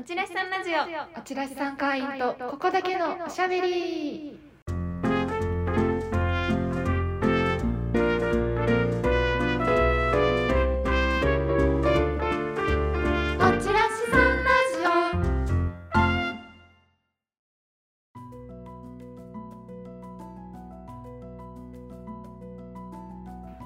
[0.00, 0.76] おちらしさんラジオ。
[1.20, 4.40] おちらしさん会員とここだけのおしゃべり。
[4.66, 4.72] お
[13.60, 14.82] ちらしさんラジ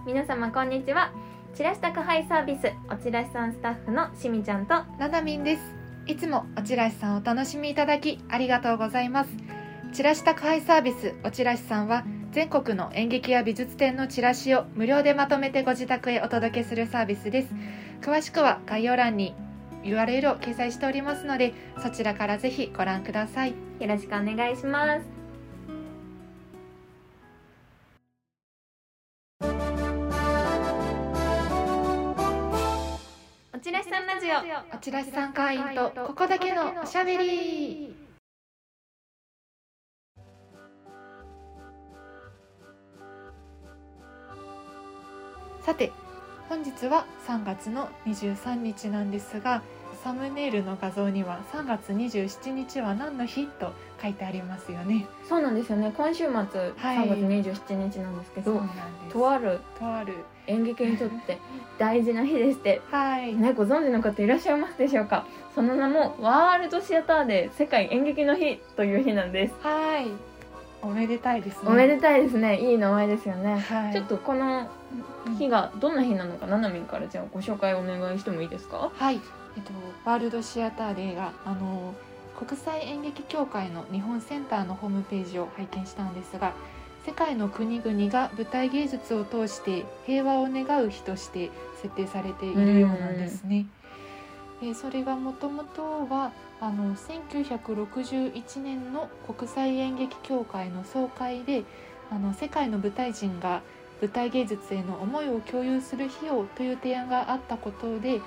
[0.04, 1.12] 皆様こんにちは。
[1.54, 9.30] チラシ宅配サービスおちらしさんスタッフのしみちゃんとオななみんですいつもおちらしさんお楽しみいただきありがとうございます。
[9.92, 17.48] チラシ宅配サービスおちらしさんは全国の演劇や美術展のチラシを無料でまとめてご自宅へお届けするサービスです。
[18.02, 19.34] 詳しくは概要欄に
[19.82, 23.54] URL を掲載しておりますのでそちらからぜひご覧ください。
[23.80, 25.13] よろしくお願いします。
[34.24, 34.36] ジオ。
[34.74, 37.94] おちらしさん会員とここだけのおしゃべり。
[45.60, 45.92] さて
[46.48, 49.62] 本日は3月の23日なんですが
[50.02, 53.72] サムネイルの画像には3月27日は何の日と
[54.02, 55.06] 書いてありますよね。
[55.26, 55.92] そうなんですよね。
[55.96, 56.46] 今週末、はい。
[56.46, 57.18] 3月
[57.50, 58.74] 27日なんですけどなんで
[59.08, 59.12] す。
[59.12, 61.38] とあるとある演劇にとって
[61.78, 62.80] 大事な日でして。
[62.90, 63.34] はい。
[63.34, 65.26] ね、ご存知の方いらっしゃいますでしょうか？
[65.54, 70.08] その名もワールドシアターデー世界演劇の日という日なんです、はい。
[70.82, 71.70] おめでたいですね。
[71.70, 72.60] おめでたいですね。
[72.60, 73.92] いい名前ですよね、はい。
[73.92, 74.68] ちょっとこの
[75.38, 78.90] 日がどんな日なのかななみんからじゃあご紹介お願いしてもいいですか？
[78.94, 79.72] はい、えっと、
[80.04, 81.94] ワールドシアターデーがあの
[82.36, 86.52] 国際演劇協会の日本センターのホームページを拝見したんですが
[87.06, 91.50] 世界の国々が舞台芸術を通して平和を願う日として
[91.82, 93.66] 設定されているようなんですね。
[94.62, 101.64] えーそれがもともとはあの1961年の国際演劇協会の総会で
[102.10, 103.60] あの世界の舞台人が
[104.00, 108.22] 舞台芸術への思いを共有する日をという提案があったことで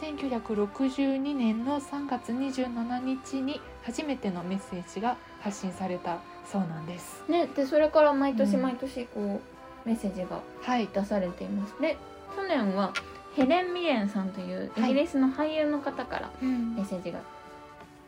[0.00, 6.18] 1962年の3月27日に初めてのメッセージが発信された
[6.50, 7.24] そうなんです。
[7.28, 8.62] ねでそれから毎年うん。
[8.62, 9.40] 毎年こ
[9.84, 11.74] う、メッセージがはい、出されています。
[11.80, 11.96] で
[12.36, 12.92] 去年は
[13.36, 17.20] ヘレン・ミレンさんというイギリスの俳優の方からメッセージが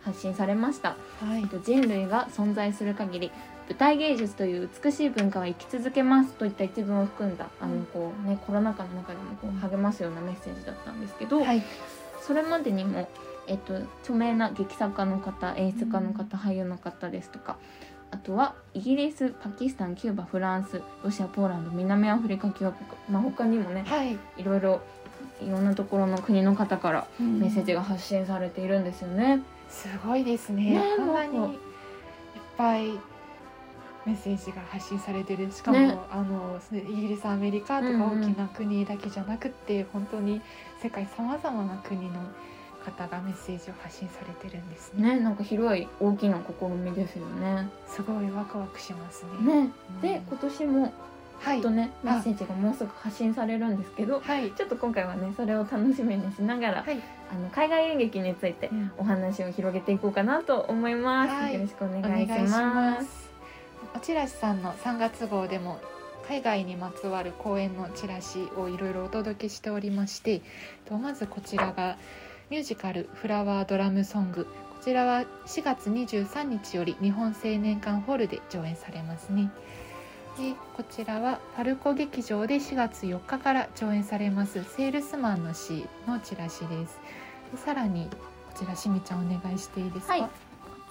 [0.03, 1.41] 発信されました、はい。
[1.43, 3.33] えっと人類が存在する限り
[3.69, 11.63] 舞台芸術という美しい文化は生き続けますといった一文を含んだあのこう、ね、コロナ禍の中でもこう励ますようなメッセージだったんですけど、はい、
[12.21, 13.09] それまでにも、
[13.49, 17.57] えっと、著名な劇作家の方演出家の方、俳優の方ですとか
[18.17, 24.81] あとはイギリスパキスタンキューバフランスロシアポーランド南アフリカ共和国、まあ、他にもねはい、いろいろ
[25.43, 29.43] いろんなところの国の方からメッセージがが発信されているんですよね。
[29.69, 30.71] すごいですね。
[30.71, 31.59] ねこんなにいっ
[32.57, 32.87] ぱい
[34.07, 35.53] メッセージが発信されてる。
[35.53, 35.99] しかも、ね。
[36.11, 38.23] あのイギリスアメリカとかうんうん。
[38.23, 40.41] 大きな国だけじゃなくって、本当に
[40.83, 42.15] 世界さまざまな国の
[42.87, 45.17] 方がメッセージを発信されてるんですね。
[45.17, 47.69] ねなんか広い大きな試みですよね。
[47.89, 49.65] すごいワクワクしますね。
[49.65, 49.71] ね
[50.01, 50.93] で今年も
[51.41, 61.31] はいとねメあッセージがもうすぐ発信されるんですけどはいちょっと今回はねそれを楽しみにしながら、はい、あの海外演劇についてお話を広げていこうかなと思います。
[61.33, 63.27] はいよろしくお願いします。
[63.95, 65.81] おちらしさんの3月号でも
[66.29, 70.43] 海外にまつわる公演のチラシをいろいろお届けしておりまして
[70.85, 71.97] とまずこちらが
[72.51, 74.45] ミュージカル「フラワードラムソング」
[74.79, 79.51] こちらは4月23日より日本青年館ホールで上演されますね。
[80.39, 87.01] でこちらはパルコ劇場で4月4日から上演されます「セールスマンの詩」のチラシです。
[87.53, 88.17] でさらにこ
[88.55, 90.13] ちらしみちゃんお願いしていいですか？
[90.13, 90.29] はいこ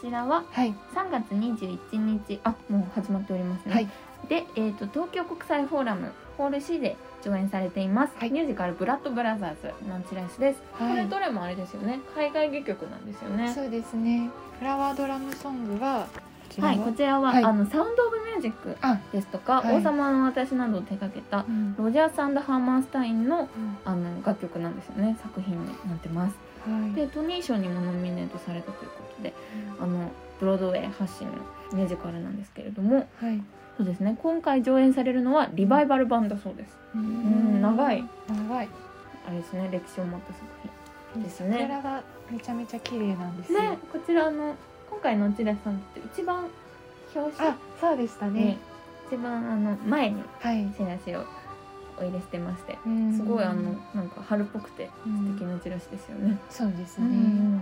[0.01, 3.73] ちらははい3月21日あもう始まっておりますね。
[3.73, 3.89] はい
[4.27, 8.31] で、えー、と東京国際フォーラムホール C で上演されています、はい。
[8.31, 10.91] ミュージカル「ブラッドブラザーズ」のチラシです、はい。
[10.91, 11.99] これどれもあれですよね。
[12.15, 13.51] 海外戯曲なんですよね。
[13.53, 14.29] そうですね。
[14.59, 17.43] フラワードラムソングはこちらはいこちらは、はい。
[17.43, 19.77] あのサウンド・オブ・ミュージックあ、ですとか「はい。
[19.77, 21.75] 王様の私」などを手掛けたうん。
[21.77, 23.49] ロジャースハーマンスタインの
[23.83, 25.17] あの楽曲なんですよね。
[25.21, 26.37] 作品になってます。
[26.69, 26.93] はい。
[26.93, 29.33] でトニー賞にもノミネートされたということで
[29.79, 31.33] あのブロードウェイ発信の
[31.73, 33.41] ミュージカルなんですけれどもはい。
[33.77, 38.03] そうですね今回上演されるのはリバイバル版だそうですうん長い。
[38.29, 38.69] 長い。
[39.27, 40.45] あれですね歴史を持った作
[41.13, 43.59] 品ですね桜がめちゃめちゃ綺麗なんですよ。
[43.61, 44.55] ねこちらあの
[44.89, 46.45] 今回の内田さんって一番
[47.15, 48.57] 表紙あ、そうでしたにね。
[49.11, 50.67] 一番あの前にはい。
[50.77, 51.23] チラシを
[51.97, 56.37] お入れしてましてうんすごいあのなんか春っぽくてうん素敵なチラシですよね。
[56.49, 57.61] そうですうんね。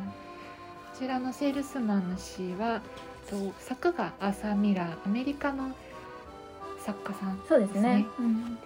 [0.98, 2.81] ちらのセールスマンの詩は
[3.30, 5.71] と作がアーサー・ミラーアメリカの
[6.83, 8.21] 作家さんそうですねです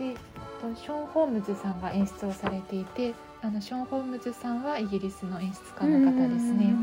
[0.06, 0.14] ね。
[0.14, 0.16] で
[0.62, 6.74] とショーン・ホームズさんが演出をされていてあのショーン・ホームズさんはイギリスの演出家の方ですね。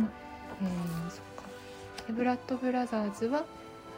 [0.63, 1.43] えーそっか
[2.07, 3.45] でブラッド・ブラザーズは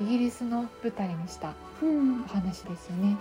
[0.00, 1.52] イギリスの舞台にした
[1.82, 3.16] うんお話ですよね。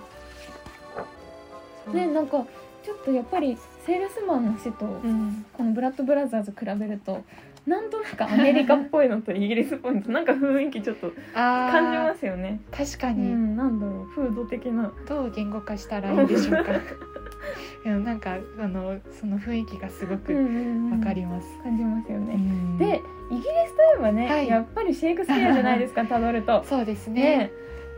[1.85, 2.45] そうねなんか
[2.86, 7.24] ちょっとやっぱりセールスマンの死とうん、このブラッド・ブラザーズ比べると
[7.66, 12.60] なんとなくアメリカっぽいのとイギリスっぽいのとなんか雰囲気ちょっと感じますよね。
[12.72, 14.94] う確かに、ん、なんだろう風土的な。
[15.08, 16.74] どう言語化したらいいんでしょうか。
[17.86, 21.48] いやなんかあのその雰囲気がすごくわかります。
[21.64, 22.36] 感じますようね。
[22.36, 23.02] んで
[23.32, 26.64] イギリスといえばね、はいやっぱりシェイクスピアじゃないですか たどると。
[26.66, 27.52] そうですねね。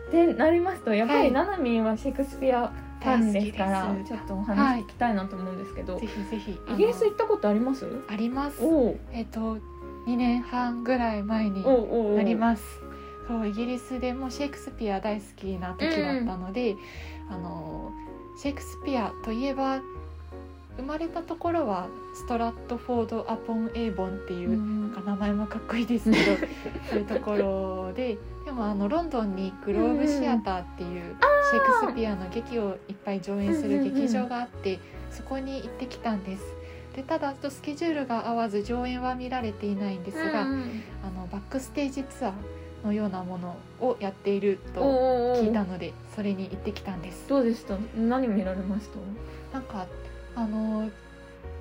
[0.08, 6.60] ってなりますとやっぱはいりナナミンはシェイクスピアファンですからちょっとお話聞きたいなと思うんですけど、ぜひぜひ。
[6.74, 7.86] イギリス行あったことあります？
[7.86, 8.60] のあります。
[9.12, 9.58] えっ、と
[10.08, 11.64] 2年半ぐらい前に
[12.16, 12.64] なります。
[13.28, 16.76] そうイギリスでもシェイクスピア大好きな時だったので、
[17.30, 17.92] あの
[18.38, 19.82] シェイクスピアといえば
[20.78, 26.26] 生まれたところはストラットフォード・アポン・エーボンっていう、なんか名前もかっこいいですけど
[26.90, 31.16] そういうところででもあのロンドンにグローブシアターっていう
[31.52, 34.80] シェイクスピアの劇をいっぱい上演する劇場があって
[35.12, 36.44] そこに行ってきたんです。
[36.96, 42.34] でただスケジュールが合わず上演は見られていないんですが、うんあのバックステージツアー
[42.86, 47.28] のようなものをやっていると聞いたのでそれに行ってきたんです。
[47.30, 47.76] どうでした？
[47.98, 48.88] 何見られまし
[49.52, 49.60] た？
[49.60, 49.86] なんか
[50.38, 50.90] あの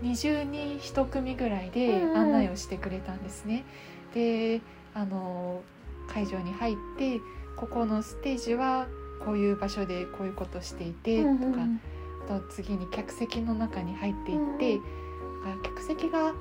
[0.02, 2.16] 20人1組ぐらいでうんうん。
[2.18, 3.64] 案内をしてくれたんですね。
[4.14, 4.60] で
[4.94, 5.62] あの
[6.08, 7.20] 会場に入って
[7.56, 8.86] ここのステージは
[9.24, 11.62] こういう場所でこういうことしていてとか、
[12.28, 14.78] あと次に客席の中に入っていって、
[15.44, 16.34] なんか客席が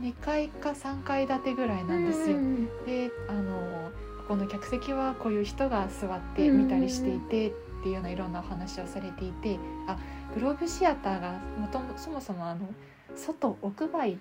[0.00, 2.38] 2階か3階建てぐらいなんですよ。
[2.86, 3.90] であの
[4.22, 7.52] ここの客席はこういう人が座って見たりしていてっ
[7.82, 9.98] ていうようないろんなお話をされていてあ
[10.34, 12.68] グローブシアターがもともそもそもあの
[13.14, 14.18] 外屋外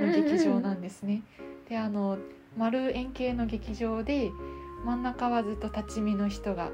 [0.00, 1.22] の劇場なんですね。
[1.68, 2.18] であの
[2.56, 4.30] 丸円形の劇場で
[4.84, 6.70] 真ん中はずっと立ち見の人が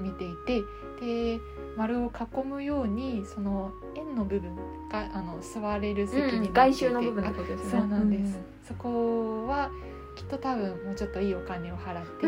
[0.00, 0.62] 見ていて
[1.00, 1.40] で
[1.76, 4.56] 丸を囲むようにその円の部分
[4.90, 7.24] があの座れる席になっていて、外周の部分
[7.70, 9.70] そうなんです、そこは
[10.16, 12.26] きっと多分もうちょっといいお金を払って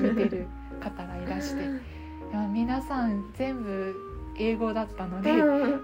[0.00, 0.46] 見てる
[0.80, 1.64] 方がいらして。
[2.52, 3.94] 皆さん全部
[4.38, 5.32] 英語だったので、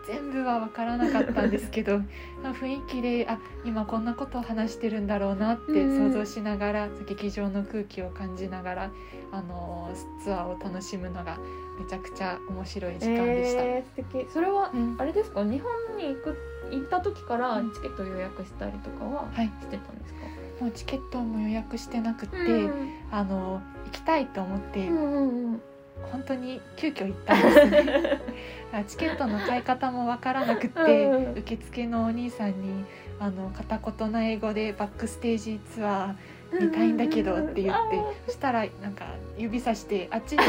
[0.07, 2.01] 全部は分からなかったんですけど
[2.43, 6.11] 雰囲気であ今こんなことを話してるんだろうなってうん。
[6.13, 8.91] 想像しながら、劇場の空気を感じながら
[9.31, 9.91] あの
[10.23, 11.39] ツアーを楽しむのが
[11.79, 13.63] めちゃくちゃ面白い時間でした。
[13.63, 14.31] えー、素敵。
[14.31, 14.97] それはうん。
[14.99, 15.43] あれですか？
[15.45, 16.37] 日本に行く
[16.71, 17.73] 行った時からうん。
[17.73, 20.21] チケット予約したりとかははい、してたんですか、
[20.61, 22.91] もうチケットも予約してなくて、うん。
[23.11, 25.63] あの行きたいと思って、うんうんうん
[26.11, 28.21] 本当に急遽行ったんですね。
[28.73, 31.07] あチケットの買い方もわからなくって
[31.37, 32.85] 受付のお兄さんに
[33.21, 39.07] あの片言の英語でバックステージツアー見たいんだけどって言ってそしたらなんか
[39.39, 40.43] 指さしてあっちで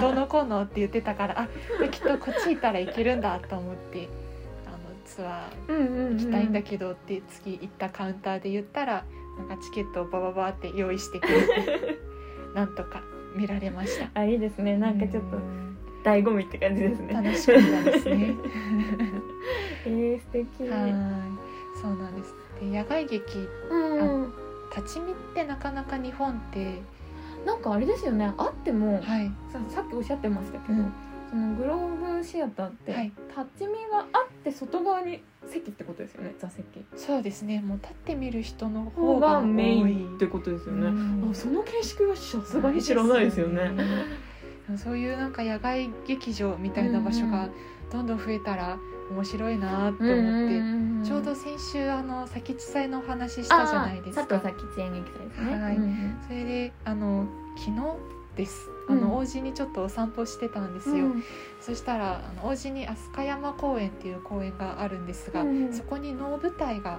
[0.00, 4.08] どうのこうのって言ってたからあきっとこっち行ったらいけるんだと思って
[4.66, 9.04] あのツアー行きたいんだけどって次行ったカウンターで言ったら
[9.38, 11.98] なんかチケットをバババって用意してくれて
[12.54, 13.02] なんとか
[13.36, 14.10] 見られました。
[14.14, 14.76] あいいですね。
[14.76, 17.14] なんかちょっとうん醍醐味って感じですね。
[17.14, 18.34] 楽しかったですね。
[19.86, 20.68] えー、素敵。
[20.68, 20.92] はい、
[21.80, 22.34] そうなんです。
[22.60, 24.32] で野外劇うん。
[24.74, 26.80] 立ち見ってなかなか日本って
[27.44, 28.32] なんかあれですよね。
[28.36, 29.30] あってもはい。
[29.52, 30.92] ささっきおっしゃってましたけど、うん。
[31.30, 33.12] そのグローブシアターって、はい。
[33.28, 34.04] 立ち見があっ
[34.44, 36.64] て外側に席ってことですよね座席。
[36.96, 37.60] そうですね。
[37.60, 41.30] もう立ってみる人の方方がメインってことですよね、うん。
[41.30, 43.70] あその形式はさすがに知らないですよね。
[44.76, 47.48] そういうなんか野外劇場みたいな場所が
[47.90, 48.78] どんどん増えたら
[49.10, 54.26] 面白いなって思って、ちょうど先週あの佐吉祭のお話ししたじゃないですか。
[54.26, 55.60] 佐藤佐吉演劇祭ですね。
[55.60, 55.76] はい。
[55.76, 56.16] うんうん。
[56.26, 57.26] それであの
[57.58, 57.80] 昨日
[58.36, 58.70] です。
[58.88, 61.06] あうんの王子にちょっとお散歩してたんですよ。
[61.06, 61.22] うん
[61.60, 66.98] そしたらあの王子に飛鳥山公園っていう公園があるんですが、うんそこに能舞台が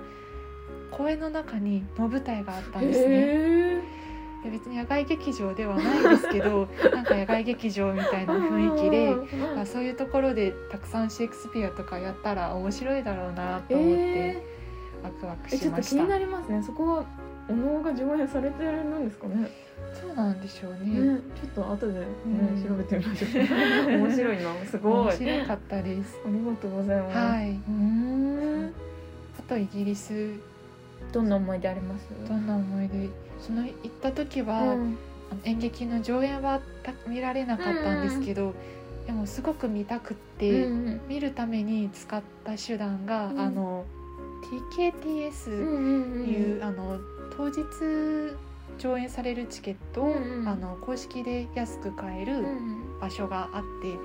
[0.91, 4.03] 公園の中に能舞台があったんですね。
[4.51, 9.13] 別に野外劇場ではないんですけど なんか野外劇場みたいーな雰囲気で。
[9.13, 14.45] うんあそういうところでたくさんシェイクスピアとかやったら面白いだろうなと思ってえ
[15.03, 15.95] ワクワクーえしました。
[15.95, 17.05] ちょっと気になりますねそこは
[17.49, 19.05] お能が上演されてるん。
[19.05, 19.49] ですかね
[19.93, 20.39] そうなん。
[20.41, 21.13] でしょうね。
[21.15, 22.63] ねちょっと後でねうん。
[22.63, 26.17] 調べてみましょう面白いなすごい面あ白かったです。
[26.25, 27.49] りがとうございますはい。
[27.51, 28.73] うーん。
[29.39, 30.33] あとイギリス
[31.11, 31.29] どん。
[31.29, 32.47] な思い出ありますどん。
[32.47, 33.09] な思い出
[33.39, 34.97] その行った時は、うん。
[35.31, 38.03] あの演劇の上演はた見られなかったん。
[38.03, 38.53] ですけど、
[39.05, 41.01] でもすごく見たくって、うん。
[41.09, 43.39] 見るために使った手段が、うん。
[43.39, 43.83] あの
[44.77, 46.29] TKTS うん。
[46.29, 46.99] いう、あの
[47.35, 47.63] 当日
[48.77, 50.47] 上演されるチケットを、うんうん。
[50.47, 53.97] あの公式で安く買えるうん場所があって、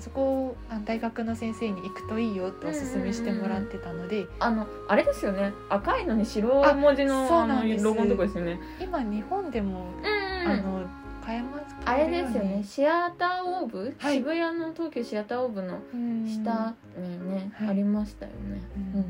[0.00, 5.52] そこをあ大学の先生に行くといいよっておすすめしてもらってたので、あのあれですよね。
[5.68, 7.84] 赤いのに白文字のあそうなんです。
[7.84, 8.60] ロゴのとこですよね。
[8.80, 10.86] 今日本でも、うんあの
[11.24, 12.64] 買えますあれですよね。
[12.64, 14.16] シアターオーブ、はい。
[14.16, 17.68] 渋谷の東急シアターオーブのうん下にね、はい。
[17.68, 18.60] ありましたよね。
[18.94, 19.04] うん。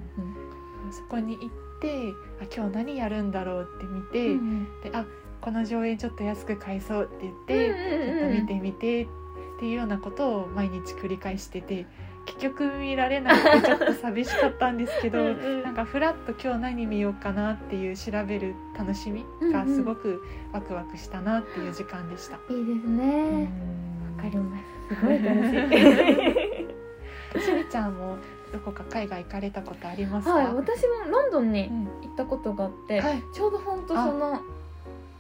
[0.93, 1.49] そこに行っ
[1.81, 5.05] てあ今日何やるんだろうって見て、うんであ
[5.41, 7.69] この上映ちょっと安く買えそうって言って、
[8.11, 9.07] ちょっと見てみてっ
[9.59, 11.87] ていうようなことを毎日繰り返してて
[12.27, 20.23] 結局見られなくてちょっと寂しかったんですけど うんうんなんかふらっと今日何見ようかなっていう調べる楽しみがすごく
[20.53, 22.37] ワクワクしたなっていう時間でした。
[22.53, 23.49] いいですね。
[24.17, 24.59] わ、かりま
[24.89, 24.95] す。
[24.95, 25.57] すごい楽し
[27.39, 27.41] い。
[27.41, 28.17] しりちゃんも
[28.53, 30.35] どこか海外行かれたことありますか？
[30.35, 31.85] はい、私もロンドンにうん。
[31.85, 33.23] 行ったことがあって、はい。
[33.35, 34.41] ちょうど本当その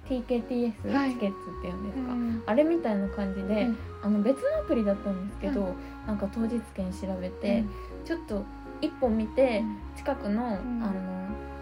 [0.08, 1.12] TKTS はい。
[1.12, 2.42] チケットっていうんですか、うん。
[2.46, 3.78] あれみたいな感じで、うん。
[4.02, 5.74] あの別のアプリだったんですけど、
[6.06, 7.64] なんか当日券調べて、
[8.04, 8.44] ちょっと
[8.80, 9.62] 一本見て
[9.96, 10.82] 近くの,、ん。
[10.82, 10.92] あの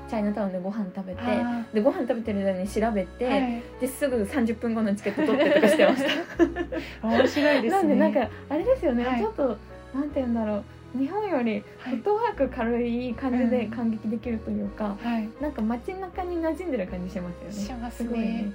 [0.08, 3.62] チャイナタウンでご飯食べて、あでご飯食べてる間に調べて、ーはい。
[3.78, 6.02] ですぐ30分後のチケット取ってとかしてまし
[7.02, 7.04] た。
[7.06, 7.70] 面白いですね。
[7.70, 9.20] なんでなんかあれですよね、はい。
[9.20, 9.58] ちょっと
[9.94, 10.64] なんて言うんだろう
[10.98, 17.52] 日本よりフはいットワーク軽い感じでうん感激できるというか、はいなんか街中に馴染んでる感じしますよね。
[17.52, 18.52] しますごいね。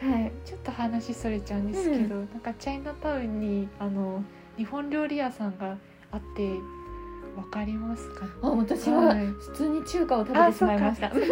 [0.00, 0.32] はい。
[0.44, 4.22] ちょっと話それちゃうんですけど、なんかチャイナタウンにあの
[4.56, 5.76] 日本料理屋さんが
[6.10, 6.50] あって
[7.36, 8.30] わかりますか、ね？
[8.42, 11.06] あ、私ははい普通に中華を食べてしまいました。
[11.08, 11.28] あそうか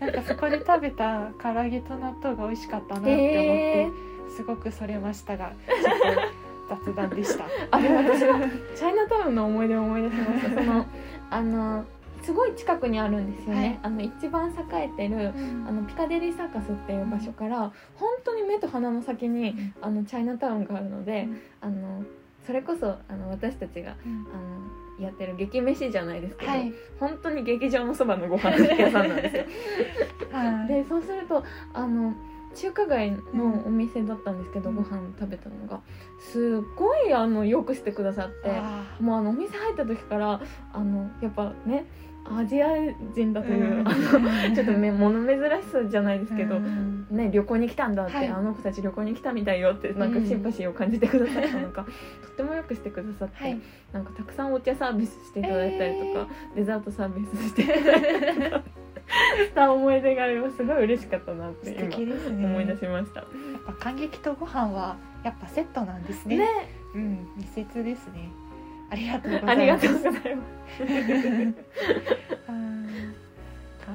[0.06, 3.90] なんかそこで食べた唐揚げと納豆が美味しかったなって思って、へ
[4.36, 6.20] すごくそれましたが、ちょっと
[6.68, 7.44] 雑談でした。
[7.70, 8.38] あでも私は
[8.74, 10.62] チャイナタウンの思い出を思い出しました。
[10.62, 10.86] その
[11.30, 11.84] あの
[12.22, 13.60] すごい近くにあるんですよね。
[13.60, 13.78] はい。
[13.84, 15.32] あの一番栄えてる
[15.66, 19.74] あのピカデリーサーカスっていう場所から本当に目と鼻の先にうん。
[19.80, 21.38] あのチャイナタウンがあるので、うん。
[21.60, 22.04] あの
[22.46, 24.26] それこそあの私たちがうん。
[24.32, 26.72] あのやってる劇飯じゃないですけど、はい。
[26.98, 29.44] 本当に劇場のそばのご飯屋さんなんですよ。
[30.32, 30.68] はい。
[30.68, 32.12] でそうするとあの
[32.60, 34.76] 中華街のお店だったんですけど、うん。
[34.76, 35.80] ご飯食べたのが
[36.18, 38.50] すごいあのよくしてくださって。
[38.50, 40.40] あもうあのお店入った時から
[40.72, 41.86] あのやっぱね
[42.30, 42.68] アジア
[43.14, 43.88] 人だとーいう、うん。
[43.88, 47.06] あの ちょっとめ物珍しさじゃないですけど、うん。
[47.10, 48.28] ね、旅行に来たんだって、はい。
[48.28, 50.12] あの子たち旅行に来たみたいよってなん。
[50.12, 51.84] かうんシンパシーを感じてくださったのか、
[52.22, 53.58] とってもよくしてくださって、はい。
[53.92, 58.62] なんかたくさんお茶サービスしていただいたりとか、デザートサービスしていただいたりとかし
[59.54, 61.84] た思い出がありますすごい嬉しかったなって素
[62.30, 62.48] 今。
[62.48, 63.20] 思い出しました。
[63.20, 63.28] やっ
[63.66, 66.38] ぱ感激とご飯はやっぱセットなんですね。
[66.38, 66.46] ね
[66.94, 68.30] うん、密接ですね。
[68.90, 69.88] ありがとうございます。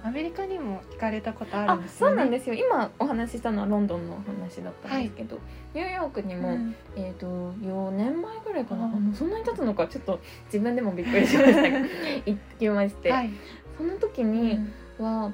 [0.04, 2.12] アメリカにも行かれたことあるあんですよね。
[2.12, 5.40] そうなんですよ今お話ししたのはロンドンのお話だったんですけど、
[5.74, 7.28] ニューヨークにも、うんえー、と
[7.62, 11.88] 4年前ぐらいかな、ああのそんなに経つのかちょっと自分でもびっくりしましたが行っ
[12.26, 13.30] てきまして、はい。
[13.78, 14.60] その時に
[15.00, 15.32] は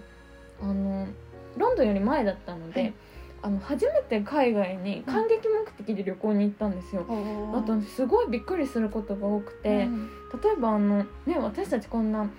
[0.61, 1.07] あの
[1.57, 2.93] ロンドンより前だったので、はい。
[3.41, 7.05] あの初めて海外に感激目的で旅行に行ったんですよ。
[7.55, 8.05] あとす。
[8.05, 10.09] ごいびっくりすることが多くて、うん。
[10.43, 12.29] 例えばあの、ね、私たちこんな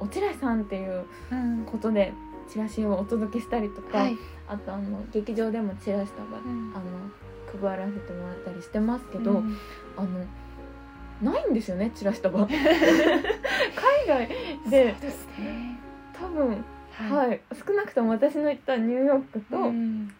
[0.00, 1.64] おちらいさんっていううん。
[1.70, 2.12] ことで
[2.48, 4.16] チラシをお届けしたりとか、はい。
[4.48, 6.72] あとあの劇場でもチラシとか、うん。
[6.74, 9.56] あの配らせてもらったりしてますけど、うん。
[9.96, 10.08] あの
[11.32, 12.48] ないんですよねチラシ束 海
[14.08, 14.28] 外
[14.68, 14.84] で
[15.38, 15.69] ね。
[16.30, 16.64] 多分、
[17.10, 17.40] ははい。
[17.52, 20.12] 少なくとも私の行ったニューヨークと、うん。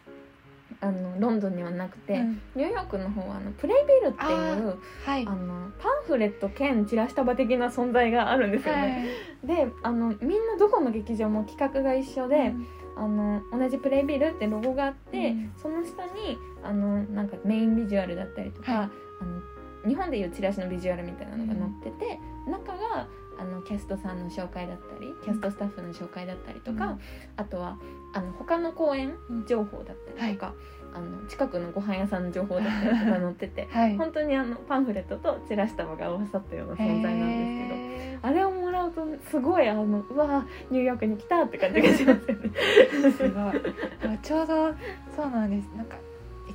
[0.82, 2.40] あのロンドンにはなくて、うん。
[2.54, 4.26] ニューヨークの方はあのプレイビルってい
[4.60, 5.26] うはい。
[5.26, 5.30] あ。
[5.30, 9.08] のパンフレット兼チラシ束的な存在があるんですよね。
[9.44, 12.54] であのみんなどこの劇場も企画が一緒で、
[12.96, 15.52] あの同じプレイビルってロゴがあって、うん。
[15.56, 18.88] その下にあのなんかメインビジュアルだったりとか、はい。
[19.20, 19.42] あの
[19.86, 23.06] 日本でいうチラシのビジュアルみたいなのが載ってて、中が
[23.40, 27.00] あのキャストさんの紹介だったりキャストスタッフの紹介だったりとか、うん
[27.36, 27.78] あとは
[28.12, 29.14] あの他の公演
[29.46, 30.52] 情報だったりとか、
[30.92, 33.96] あの近くのご飯屋さんの情報だったりとか 載っててはい。
[33.96, 37.74] 本当にあのパンフレットとチラシ束が合わさったような存在なんですけど。
[37.74, 42.50] へあれをもらうとすごいあのうわニューヨークに来たって感じがしますよね。
[42.92, 44.12] ーすごい。
[44.12, 44.74] あちょうど
[45.16, 45.70] そうなんです。
[45.76, 45.96] なんか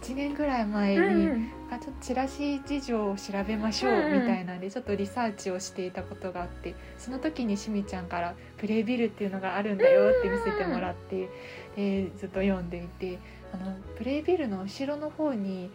[0.05, 1.51] 1年ぐらい前に、うん。
[1.71, 11.27] あちょっとチラシ事情を調べましょうみたいなんでちょっとリサーチをしていたことがあってその時にしみちゃんから「プレイビルっていうのがあるんだよ」って見せてもらって、
[11.75, 13.17] えーずっと読んでいて
[13.51, 15.71] あのプレイビルの後ろの方に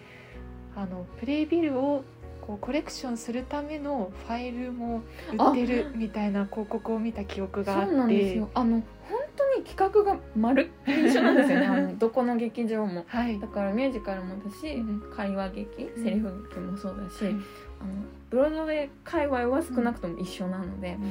[0.76, 2.04] あのプレイビルを
[2.40, 8.36] こうコレクションするためのファイルも売ってるみたいな広告を見た記憶があって。
[8.36, 8.50] よ。
[8.54, 9.19] あの本
[9.54, 13.04] 当に企画が丸っ 一緒なんですよねあのどこの劇場も。
[13.06, 13.38] はい。
[13.38, 15.02] だからミュージカルもだし、うん。
[15.14, 16.04] 会話劇うん。
[16.04, 17.34] セリフ劇もそうだし、はい。
[17.34, 17.40] あの
[18.30, 21.04] ブロードウェイ界隈は少なくとも一緒なので、うん。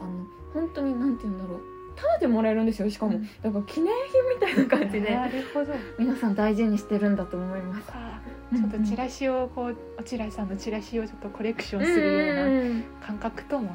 [0.00, 1.60] あの本当になんて言うんだろう。
[1.96, 3.22] タダでもらえるんですよしかも、うん。
[3.42, 5.10] だから記念品みたいな感じで。
[5.14, 5.72] なるほど。
[5.98, 7.92] 皆さん大事にしてるんだと思います。
[8.54, 12.84] ちょっとチラシをこう落合さんのチラシをちょっとコレクションするようなうん。
[13.00, 13.70] 感覚とも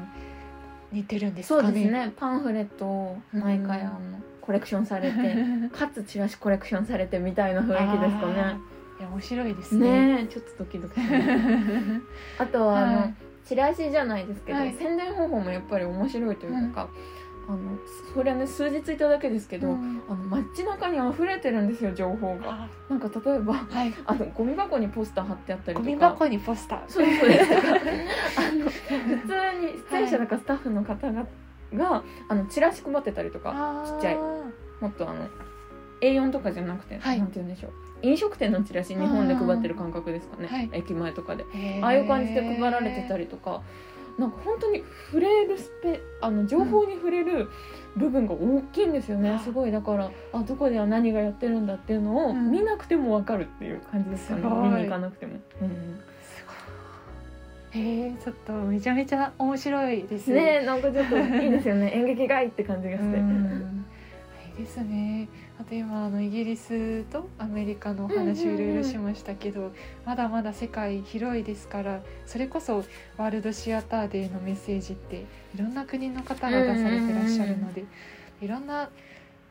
[0.92, 1.74] 似てるんですそうかね。
[1.74, 2.12] ですね。
[2.16, 3.86] パンフレットを毎回うん。
[3.86, 3.98] あの
[4.40, 5.36] コレクションされて
[5.72, 8.56] かつチラシコレクションされてみたいな雰囲気ですかね。
[8.98, 10.16] いや面白いですね。
[10.16, 11.00] ねえちょっとドキドキ
[12.38, 13.14] あとはあの、はい。
[13.44, 14.72] チラシじゃないですけど、はい。
[14.74, 16.88] 宣伝方法もやっぱり面白いというか、
[17.50, 17.58] あの
[18.14, 20.02] それはね数日いただけですけど、うん。
[20.08, 22.52] あの街中に溢れてるんですよ情報が。
[22.52, 22.68] あ。
[22.88, 23.92] なんか例えばはい。
[24.06, 25.88] あのゴミ箱にポスター貼ってあったりとか。
[25.88, 26.80] ゴミ箱にポスター。
[26.86, 27.50] そうそうです。
[28.38, 31.26] あの普通に出演者とかスタッフの方が,、
[31.74, 34.16] があのチラシ配ってたりとかちっちゃい。
[34.16, 35.26] もっとあの
[36.00, 37.18] A4 とかじゃなくて、はい。
[37.18, 37.72] なんて言うんでしょう。
[38.02, 40.70] 飲食店のチラシ日本で配ってる感覚ですかね、はい。
[40.72, 41.44] 駅前とかで。
[41.82, 43.62] ああいう感じで配られてたりとか
[44.20, 47.48] なんか本当に触れるスペあの情報に触れる
[47.96, 49.38] 部分が大きいんですよね、うん。
[49.40, 52.50] すごいだからあどこでは何がやってるんだっていうのをうん。
[52.50, 54.68] 見なくても分かるっていう感じですかね、すごい。
[54.68, 55.32] 見に行かなくても。
[55.62, 56.00] うん
[57.72, 60.32] えちょっとめちゃめちゃ面白いです。
[60.32, 61.92] ねえなんかちょっといいですよね。
[61.94, 63.18] 演劇がいいって感じがうして。
[64.56, 65.28] ですね。
[65.60, 69.72] あと今あのイギリスとアメリカのお話をいろいろしましたけど、
[70.04, 72.84] まだまだ世界広いですからそれこそ
[73.16, 77.84] ワールドシアターデーのメッセージっていろんな国の方が出されてらっしゃるので、
[78.40, 78.90] いろんな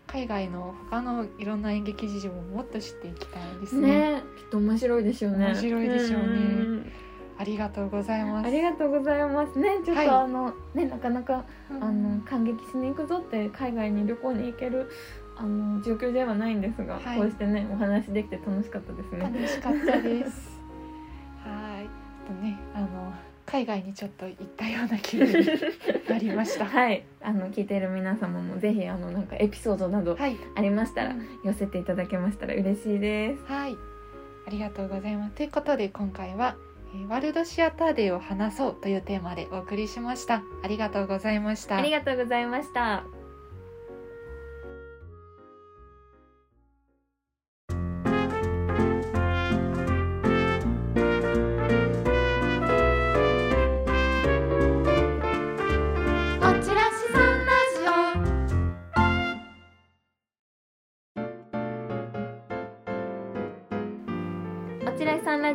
[0.07, 3.87] 海外の他のいろんな演劇事情ももっと知っていきたいですね。
[3.87, 5.45] ねえきっと面白いでしょうね。
[5.47, 6.91] 面白いでしょうねん
[7.39, 8.47] ありがとうございます。
[8.47, 9.79] ありがとうございますね。
[9.85, 14.91] ちょっと、はいあのねなかなかうんあの感激しに行くぞって海外に旅行に行ける
[15.37, 19.19] あの状況ではないんですが、はいこうしてねお話できて楽しかったですね。
[19.19, 20.59] 楽しかったです。
[21.45, 21.89] はい。
[22.27, 23.13] とね、あの
[23.45, 25.33] 海外にちょっと行ったような気分に
[26.09, 26.65] なりました。
[26.67, 30.35] はい、あの聞いている皆様もぜひあのなんかエピソードなどはい。
[30.55, 33.45] ありましたら寄せていただけましたら嬉しいです。
[33.45, 33.77] はい。
[34.45, 35.35] ありがとうございます。
[35.35, 36.68] ということで今回は、えー
[37.07, 40.43] ワールドシアターデーを話そうというテーマでお送りしました。
[40.63, 41.77] ありがとうございました。
[41.77, 43.18] ありがとうございました。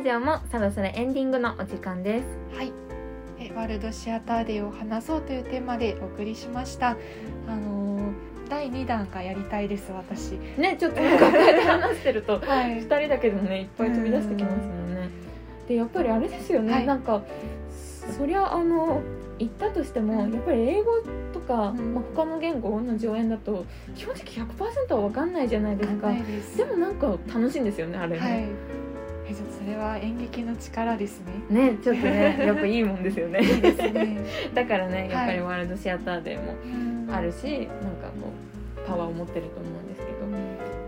[0.05, 2.25] ジオもそろそろエンディングのお時間です。
[2.53, 2.57] オ。
[2.57, 2.71] はい。
[3.39, 6.89] えワールドシアターデーを話そうというテーマでお送りしました。
[6.89, 8.13] あのー
[8.47, 10.33] 第2弾がやりたいです私。
[10.59, 15.09] ねちょっと 話してるとはい二人だけでもねいっぱい飛び出してきますもんね。
[15.67, 17.23] でやっぱりあれですよね、はいなんか
[18.15, 19.01] そりゃあの
[19.39, 20.91] 行ったとしても、うんやっぱり英語
[21.33, 23.65] とか、うんまあ、他の言語の上演だと
[23.95, 26.13] 正直100%は分かんないじゃないですか。
[26.55, 28.84] でもなんか楽しいんですよねあれはいね。。
[29.27, 31.71] えちょっとそれは演劇の力ですね。
[31.71, 33.39] ねちょっとね やっぱいいもんですよね。
[33.41, 34.19] いいですね。
[34.53, 40.15] だからねやっぱりはワールドシアターデーもあるし、なんかもうパワーを持ってると思うんですけど。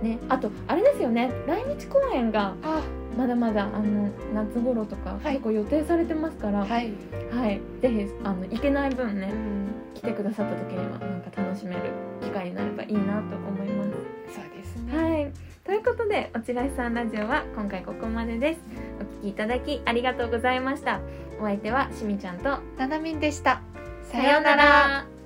[0.01, 2.83] ね、あとあれですよね来日公演があ、
[3.17, 6.91] まだまだあの夏頃とかはい結構予定されてますから、はい
[7.31, 7.59] はい。
[7.81, 11.81] ぜひあの行けない分ねうん、来てくださった時にはなんか楽しめる
[12.21, 13.76] 機会になればいいなと思いまそ
[15.87, 18.59] ことで「おちらいさんラジオ」は今回ここまでです。
[18.99, 20.99] お聞きいただきありがとうございました。
[21.39, 23.61] お相手はしみちゃんとななみんでした。
[24.03, 25.16] さようなら